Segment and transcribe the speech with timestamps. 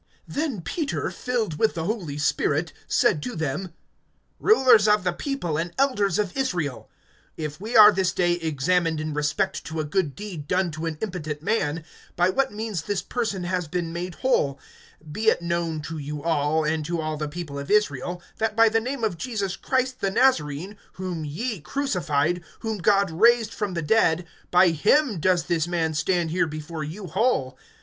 [0.27, 3.71] (8)Then Peter, filled with the Holy Spirit, said to them:
[4.39, 6.89] Rulers of the people, and elders of Israel;
[7.37, 10.97] (9)if we are this day examined in respect to a good deed done to an
[11.01, 11.83] impotent man,
[12.15, 14.59] by what means this person has been made whole;
[15.07, 18.69] (10)be it known to you all, and to all the people of Israel, that by
[18.69, 23.83] the name of Jesus Christ the Nazarene, whom ye crucified, whom God raised from the
[23.83, 27.55] dead, by him does this man stand here before you whole.